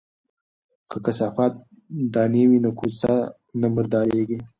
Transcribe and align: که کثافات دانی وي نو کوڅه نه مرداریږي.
که 0.89 0.97
کثافات 1.05 1.53
دانی 2.13 2.43
وي 2.49 2.57
نو 2.63 2.71
کوڅه 2.79 3.13
نه 3.59 3.67
مرداریږي. 3.75 4.39